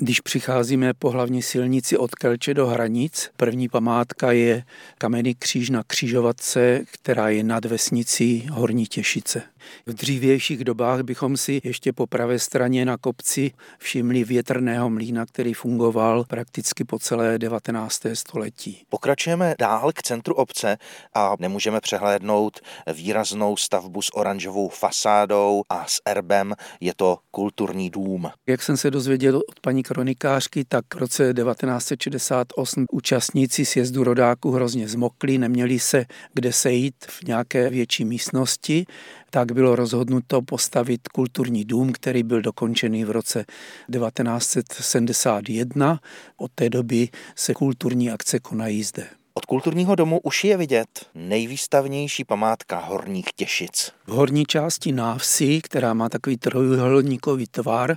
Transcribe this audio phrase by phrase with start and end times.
[0.00, 4.64] Když přicházíme po hlavní silnici od Kelče do hranic, první památka je
[4.98, 9.42] kamenný kříž na křižovatce, která je nad vesnicí Horní Těšice.
[9.86, 15.54] V dřívějších dobách bychom si ještě po pravé straně na kopci všimli větrného mlína, který
[15.54, 18.02] fungoval prakticky po celé 19.
[18.14, 18.82] století.
[18.88, 20.78] Pokračujeme dál k centru obce
[21.14, 22.60] a nemůžeme přehlédnout
[22.94, 26.54] výraznou stavbu s oranžovou fasádou a s erbem.
[26.80, 28.30] Je to kulturní dům.
[28.46, 34.88] Jak jsem se dozvěděl od paní kronikářky, tak v roce 1968 účastníci sjezdu rodáků hrozně
[34.88, 38.86] zmokli, neměli se kde sejít v nějaké větší místnosti,
[39.30, 43.44] tak bylo rozhodnuto postavit kulturní dům, který byl dokončený v roce
[43.92, 46.00] 1971.
[46.36, 49.17] Od té doby se kulturní akce konají zde.
[49.50, 53.92] Kulturního domu už je vidět nejvýstavnější památka Horních Těšic.
[54.06, 57.96] V horní části návsi, která má takový trojuhelníkový tvar,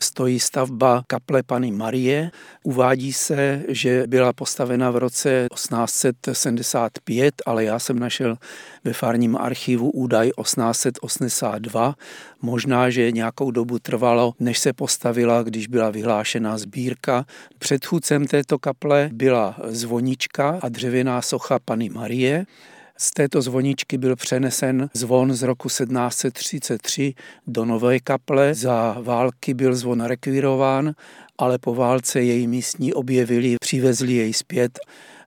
[0.00, 2.30] stojí stavba kaple Pany Marie.
[2.62, 8.36] Uvádí se, že byla postavena v roce 1875, ale já jsem našel
[8.84, 11.94] ve farním archivu údaj 1882.
[12.42, 17.24] Možná, že nějakou dobu trvalo, než se postavila, když byla vyhlášena sbírka.
[17.58, 22.46] Předchůdcem této kaple byla zvonička a dřevěná socha Pany Marie.
[22.98, 27.14] Z této zvoničky byl přenesen zvon z roku 1733
[27.46, 28.54] do nové kaple.
[28.54, 30.94] Za války byl zvon rekvírován,
[31.38, 34.78] ale po válce její místní objevili, přivezli jej zpět.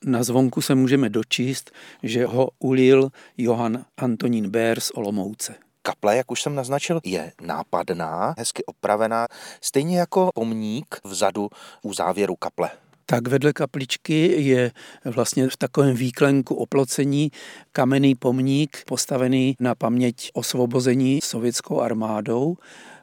[0.05, 1.71] Na zvonku se můžeme dočíst,
[2.03, 5.55] že ho ulil Johann Antonín Bér z Olomouce.
[5.81, 9.27] Kaple, jak už jsem naznačil, je nápadná, hezky opravená,
[9.61, 11.49] stejně jako pomník vzadu
[11.81, 12.69] u závěru kaple
[13.05, 14.71] tak vedle kapličky je
[15.05, 17.31] vlastně v takovém výklenku oplocení
[17.71, 22.57] kamenný pomník postavený na paměť osvobození sovětskou armádou.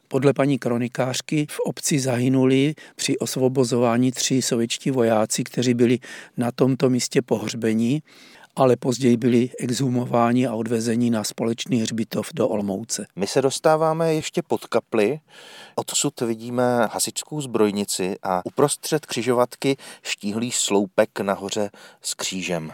[0.07, 5.99] Podle paní kronikářky v obci zahynuli při osvobozování tři sovětští vojáci, kteří byli
[6.37, 8.03] na tomto místě pohřbení
[8.55, 13.05] ale později byli exhumováni a odvezeni na společný hřbitov do Olmouce.
[13.15, 15.19] My se dostáváme ještě pod kapli,
[15.75, 21.69] odsud vidíme hasičskou zbrojnici a uprostřed křižovatky štíhlý sloupek nahoře
[22.01, 22.73] s křížem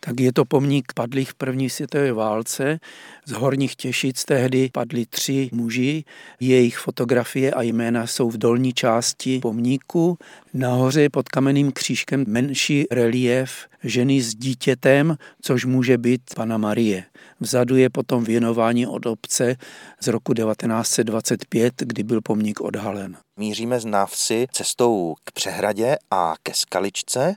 [0.00, 2.80] tak je to pomník padlých v první světové válce.
[3.24, 6.04] Z Horních Těšic tehdy padli tři muži.
[6.40, 10.18] Jejich fotografie a jména jsou v dolní části pomníku.
[10.54, 17.04] Nahoře pod kamenným křížkem menší relief ženy s dítětem, což může být Pana Marie.
[17.40, 19.56] Vzadu je potom věnování od obce
[20.00, 23.16] z roku 1925, kdy byl pomník odhalen.
[23.36, 27.34] Míříme z návsi cestou k přehradě a ke skaličce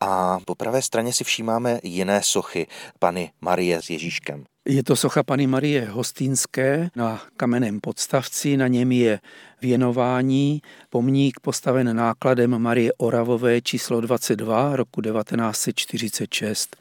[0.00, 2.66] a po pravé straně si všímáme jiné sochy
[2.98, 4.44] Pany Marie s Ježíškem.
[4.66, 9.20] Je to socha Pany Marie Hostýnské na kamenném podstavci, na něm je
[9.62, 16.76] věnování, pomník postaven nákladem Marie Oravové číslo 22 roku 1946.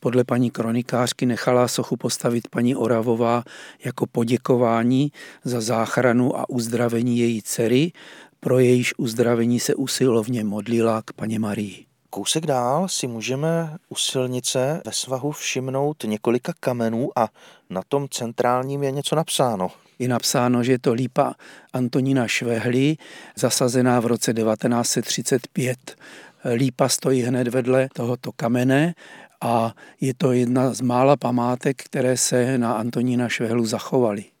[0.00, 3.44] Podle paní kronikářky nechala sochu postavit paní Oravová
[3.84, 5.12] jako poděkování
[5.44, 7.92] za záchranu a uzdravení její dcery,
[8.40, 11.91] pro jejíž uzdravení se usilovně modlila k paně Marii.
[12.14, 17.28] Kousek dál si můžeme u silnice ve svahu všimnout několika kamenů a
[17.70, 19.70] na tom centrálním je něco napsáno.
[19.98, 21.34] Je napsáno, že je to lípa
[21.72, 22.96] Antonína Švehly,
[23.36, 25.96] zasazená v roce 1935.
[26.54, 28.94] Lípa stojí hned vedle tohoto kamene
[29.40, 34.31] a je to jedna z mála památek, které se na Antonína Švehlu zachovaly.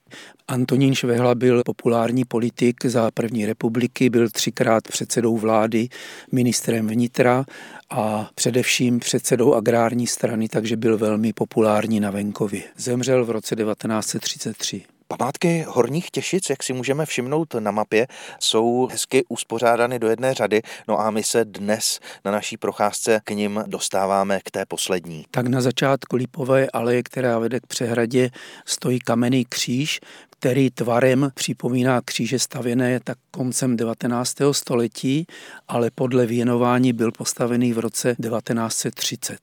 [0.48, 5.88] Antonín Švehla byl populární politik za první republiky, byl třikrát předsedou vlády,
[6.32, 7.44] ministrem vnitra
[7.90, 12.62] a především předsedou agrární strany, takže byl velmi populární na venkově.
[12.76, 14.91] Zemřel v roce 1933.
[15.18, 18.06] Památky Horních Těšic, jak si můžeme všimnout na mapě,
[18.40, 23.30] jsou hezky uspořádány do jedné řady, no a my se dnes na naší procházce k
[23.30, 25.24] ním dostáváme k té poslední.
[25.30, 28.30] Tak na začátku Lípové aleje, která vede k přehradě,
[28.66, 30.00] stojí kamenný kříž,
[30.30, 34.36] který tvarem připomíná kříže stavěné tak koncem 19.
[34.52, 35.26] století,
[35.68, 39.38] ale podle věnování byl postavený v roce 1930.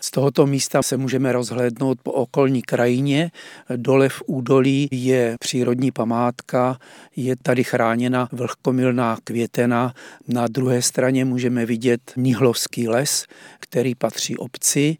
[0.00, 3.30] Z tohoto místa se můžeme rozhlédnout po okolní krajině.
[3.76, 6.78] Dole v údolí je přírodní památka,
[7.16, 9.94] je tady chráněna vlhkomilná květena.
[10.28, 13.26] Na druhé straně můžeme vidět Nihlovský les,
[13.60, 14.96] který patří obci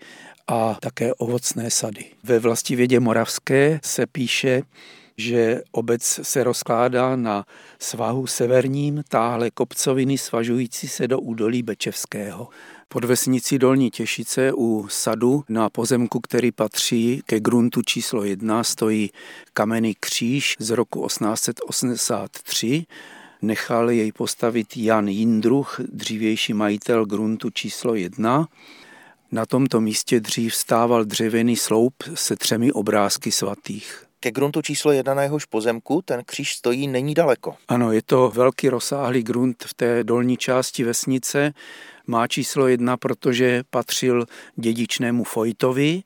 [0.47, 2.05] a také ovocné sady.
[2.25, 4.63] Ve vlastivědě Moravské se píše,
[5.17, 7.45] že obec se rozkládá na
[7.79, 12.49] svahu severním táhle kopcoviny svažující se do údolí Bečevského.
[12.91, 19.11] Pod vesnicí Dolní Těšice u sadu na pozemku, který patří ke gruntu číslo 1, stojí
[19.53, 22.87] kamenný kříž z roku 1883.
[23.43, 28.49] Nechal jej postavit Jan Jindruch, dřívější majitel gruntu číslo jedna.
[29.33, 34.05] Na tomto místě dřív stával dřevěný sloup se třemi obrázky svatých.
[34.21, 37.55] Ke gruntu číslo jedna na jehož pozemku ten kříž stojí není daleko.
[37.69, 41.53] Ano, je to velký rozsáhlý grunt v té dolní části vesnice.
[42.11, 44.27] Má číslo jedna, protože patřil
[44.57, 46.03] dědičnému Fojtovi,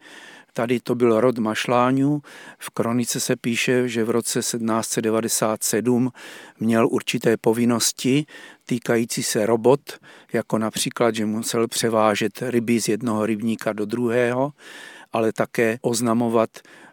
[0.55, 2.23] Tady to byl rod Mašláňů.
[2.59, 6.13] V kronice se píše, že v roce 1797
[6.61, 8.27] měl určité povinnosti
[8.67, 9.81] týkající se robot,
[10.33, 14.53] jako například, že musel převážet ryby z jednoho rybníka do druhého,
[15.13, 16.51] ale také oznamovat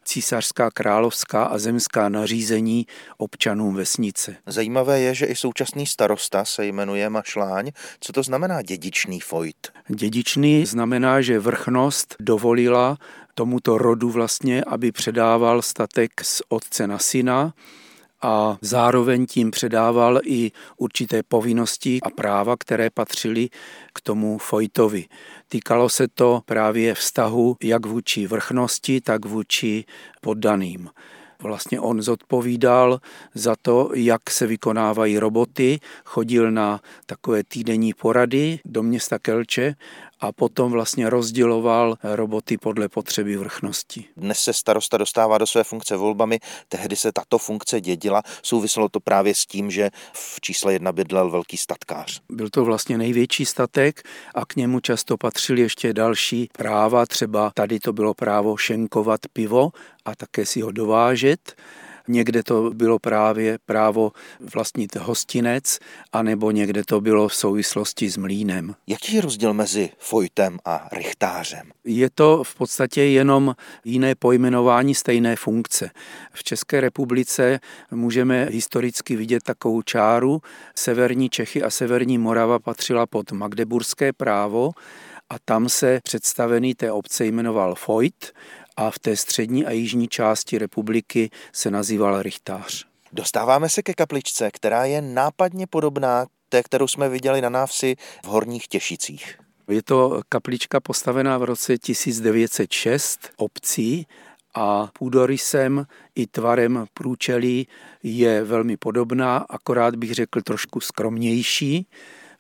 [0.10, 2.86] císařská, královská a zemská nařízení
[3.18, 4.36] občanům vesnice.
[4.46, 7.72] Zajímavé je, že i současný starosta se jmenuje Mašláň.
[8.00, 9.68] Co to znamená dědičný fojt?
[9.88, 12.98] Dědičný znamená, že vrchnost dovolila
[13.36, 17.54] tomuto rodu vlastně, aby předával statek z otce na syna
[18.22, 23.50] a zároveň tím předával i určité povinnosti a práva, které patřily
[23.94, 25.06] k tomu Fojtovi.
[25.48, 29.86] Týkalo se to právě vztahu jak vůči vrchnosti, tak vůči
[30.22, 30.90] poddaným.
[31.44, 33.00] Vlastně on zodpovídal
[33.34, 39.76] za to, jak se vykonávají roboty, chodil na takové týdenní porady do města Kelče
[40.20, 44.06] a potom vlastně rozděloval roboty podle potřeby vrchnosti.
[44.18, 46.40] Dnes se starosta dostává do své funkce volbami,
[46.70, 48.24] tehdy se tato funkce dědila.
[48.44, 52.22] Souviselo to právě s tím, že v čísle jedna bydlel velký statkář.
[52.30, 54.04] Byl to vlastně největší statek
[54.36, 59.72] a k němu často patřily ještě další práva, třeba tady to bylo právo šenkovat pivo
[60.06, 61.56] a také si ho dovážet.
[62.12, 64.12] Někde to bylo právě právo
[64.54, 65.80] vlastnit hostinec,
[66.14, 68.76] anebo někde to bylo v souvislosti s mlínem.
[68.88, 71.72] Jaký je rozdíl mezi Fojtem a Richtářem?
[71.84, 75.92] Je to v podstatě jenom jiné pojmenování stejné funkce.
[76.34, 77.60] V České republice
[77.92, 80.42] můžeme historicky vidět takovou čáru.
[80.76, 84.72] Severní Čechy a Severní Morava patřila pod Magdeburské právo,
[85.30, 88.32] a tam se představený té obce jmenoval Foyt
[88.80, 92.86] a v té střední a jižní části republiky se nazýval Richtář.
[93.14, 98.28] Dostáváme se ke kapličce, která je nápadně podobná té, kterou jsme viděli na návsi v
[98.28, 99.40] Horních Těšicích.
[99.70, 104.08] Je to kaplička postavená v roce 1906 obcí
[104.56, 105.86] a půdorysem
[106.16, 107.68] i tvarem průčelí
[108.04, 111.88] je velmi podobná, akorát bych řekl trošku skromnější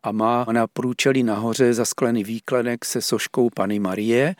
[0.03, 4.35] a má na průčelí nahoře zasklený výklenek se soškou Pany Marie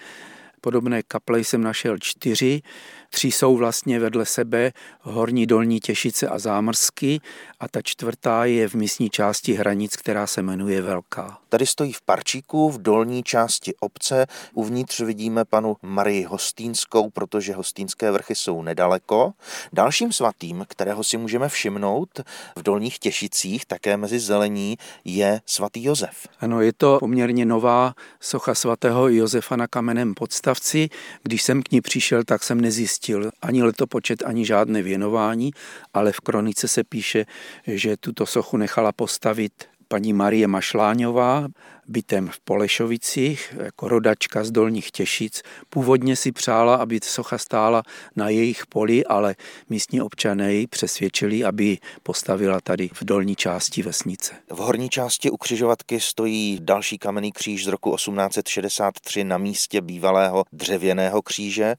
[0.61, 2.61] Podobné kaple jsem našel čtyři.
[3.09, 4.71] Tři jsou vlastně vedle sebe,
[5.01, 7.21] Horní, Dolní Těšice a Zámrsky
[7.59, 11.37] a ta čtvrtá je v místní části hranic, která se jmenuje Velká.
[11.49, 14.25] Tady stojí v parčíku v dolní části obce.
[14.53, 19.33] Uvnitř vidíme panu Marii Hostýnskou, protože Hostýnské vrchy jsou nedaleko.
[19.73, 22.09] Dalším svatým, kterého si můžeme všimnout
[22.55, 26.27] v dolních Těšicích, také mezi zelení, je svatý Josef.
[26.39, 30.89] Ano, je to poměrně nová socha svatého Josefa na kamenném podstavci.
[31.23, 32.98] Když jsem k ní přišel, tak jsem nezjistil
[33.41, 35.51] ani letopočet, ani žádné věnování,
[35.93, 37.25] ale v kronice se píše,
[37.67, 39.53] že tuto sochu nechala postavit
[39.87, 41.47] paní Marie Mašláňová,
[41.89, 45.41] bytem v Polešovicích, jako rodačka z Dolních Těšic.
[45.69, 47.83] Původně si přála, aby socha stála
[48.15, 49.35] na jejich poli, ale
[49.69, 54.33] místní občané ji přesvědčili, aby postavila tady v dolní části vesnice.
[54.49, 61.21] V horní části ukřižovatky stojí další kamenný kříž z roku 1863 na místě bývalého dřevěného
[61.21, 61.75] kříže.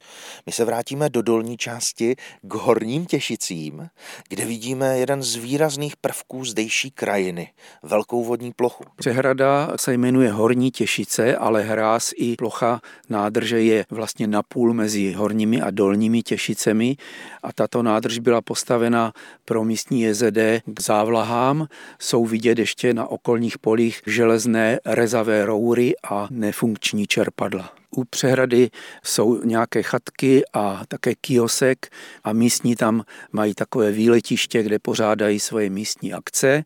[0.47, 3.89] My se vrátíme do dolní části k horním Těšicím,
[4.29, 8.85] kde vidíme jeden z výrazných prvků zdejší krajiny, velkou vodní plochu.
[8.97, 15.61] Přehrada se jmenuje Horní Těšice, ale hráz i plocha nádrže je vlastně napůl mezi horními
[15.61, 16.97] a dolními Těšicemi
[17.43, 19.13] a tato nádrž byla postavena
[19.45, 21.67] pro místní JZD k závlahám.
[21.99, 27.80] Jsou vidět ještě na okolních polích železné rezavé roury a nefunkční čerpadla.
[27.97, 28.71] U přehrady
[29.05, 31.93] jsou nějaké chatky a také kiosek
[32.25, 36.65] a místní tam mají takové výletiště, kde pořádají svoje místní akce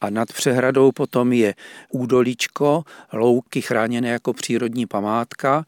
[0.00, 1.54] a nad přehradou potom je
[1.92, 5.64] údolíčko, louky chráněné jako přírodní památka.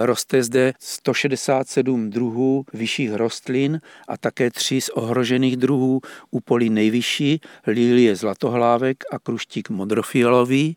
[0.00, 7.40] Roste zde 167 druhů vyšších rostlin a také tři z ohrožených druhů u polí nejvyšší,
[7.66, 10.76] lilie zlatohlávek a kruštík modrofialový.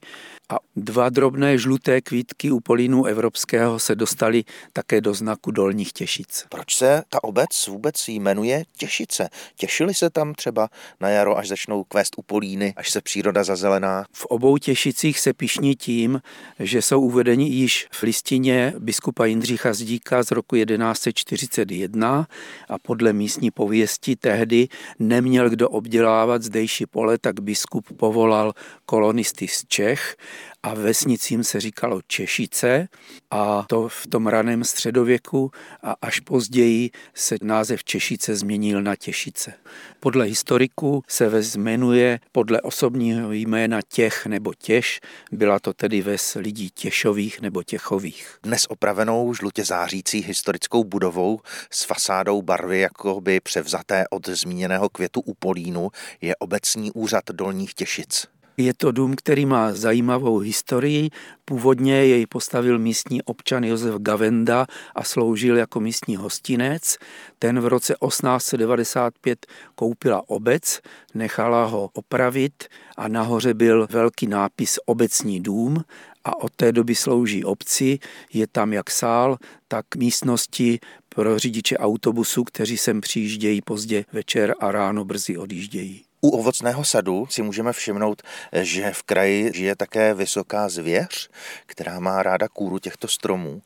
[0.50, 6.46] A dva drobné žluté kvítky u polínu evropského se dostaly také do znaku Dolních Těšic.
[6.50, 9.30] Proč se ta obec vůbec jmenuje Těšice?
[9.56, 14.06] Těšili se tam třeba na jaro, až začnou kvést u políny, až se příroda zazelená?
[14.12, 16.22] V obou Těšicích se pišní tím,
[16.60, 22.28] že jsou uvedeni již v listině biskupa Jindřicha Zdíka z roku 1141
[22.70, 24.68] a podle místní pověsti tehdy
[25.00, 28.54] neměl kdo obdělávat zdejší pole, tak biskup povolal
[28.86, 30.16] kolonisty z Čech
[30.64, 32.88] a vesnicím se říkalo Češice
[33.32, 35.52] a to v tom raném středověku
[35.84, 39.54] a až později se název Češice změnil na Těšice.
[40.00, 45.00] Podle historiků se ves jmenuje podle osobního jména Těch nebo Těž,
[45.32, 48.38] byla to tedy ves lidí Těšových nebo Těchových.
[48.44, 51.40] Dnes opravenou žlutě zářící historickou budovou
[51.72, 55.90] s fasádou barvy jakoby převzaté od zmíněného květu u Polínu
[56.22, 58.35] je obecní úřad Dolních Těšic.
[58.58, 61.10] Je to dům, který má zajímavou historii.
[61.46, 66.98] Původně jej postavil místní občan Josef Gavenda a sloužil jako místní hostinec.
[67.40, 69.46] Ten v roce 1895
[69.76, 70.82] koupila obec,
[71.14, 72.64] nechala ho opravit
[72.98, 75.84] a nahoře byl velký nápis Obecní dům
[76.24, 78.00] a od té doby slouží obci.
[78.34, 84.72] Je tam jak sál, tak místnosti pro řidiče autobusu, kteří sem přijíždějí pozdě večer a
[84.72, 86.06] ráno brzy odjíždějí.
[86.26, 88.22] U ovocného sadu si můžeme všimnout,
[88.54, 91.30] že v kraji žije také vysoká zvěř,
[91.66, 93.62] která má ráda kůru těchto stromů,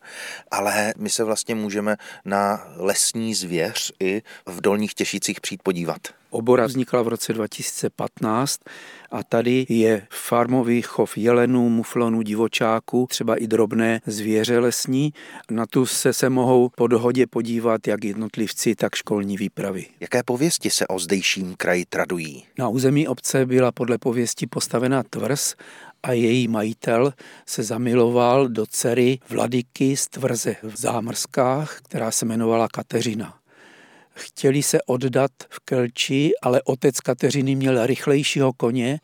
[0.52, 6.02] ale my se vlastně můžeme na lesní zvěř i v Dolních Těšících přijít podívat.
[6.30, 8.60] Obora vznikla v roce 2015
[9.12, 15.14] a tady je farmový chov jelenů, muflonů, divočáků, třeba i drobné zvěře lesní.
[15.52, 19.86] Na tu se se mohou po dohodě podívat jak jednotlivci, tak školní výpravy.
[20.00, 22.44] Jaké pověsti se o zdejším kraji tradují?
[22.58, 25.56] Na území obce byla podle pověsti postavena tvrz
[26.04, 27.14] a její majitel
[27.46, 33.39] se zamiloval do dcery Vladiky z tvrze v Zámrskách, která se jmenovala Kateřina.
[34.20, 39.00] Chtěli se oddat v Kelči, ale otec Kateřiny měl rychlejšího koně,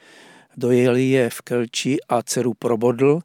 [0.57, 3.19] dojeli je v Kelči a dceru probodl,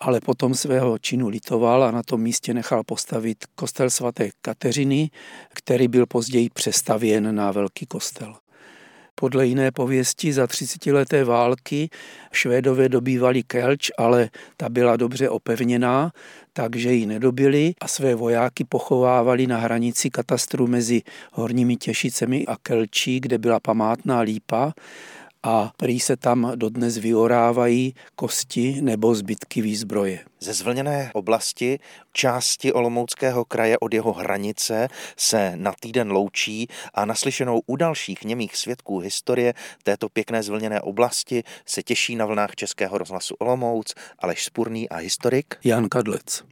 [0.00, 5.10] ale potom svého činu litoval a na tom místě nechal postavit kostel svaté Kateřiny,
[5.54, 8.36] který byl později přestavěn na velký kostel.
[9.20, 11.90] Podle jiné pověsti za 30 leté války
[12.32, 16.12] Švédové dobývali Kelč, ale ta byla dobře opevněná,
[16.52, 23.20] takže ji nedobili a své vojáky pochovávali na hranici katastru mezi Horními Těšicemi a Kelčí,
[23.20, 24.72] kde byla památná lípa
[25.42, 30.24] a prý se tam dodnes vyorávají kosti nebo zbytky výzbroje.
[30.40, 31.78] Ze zvlněné oblasti
[32.12, 38.56] části Olomouckého kraje od jeho hranice se na týden loučí a naslyšenou u dalších němých
[38.56, 44.88] svědků historie této pěkné zvlněné oblasti se těší na vlnách Českého rozhlasu Olomouc Aleš Spurný
[44.88, 46.44] a historik Jan Kadlec.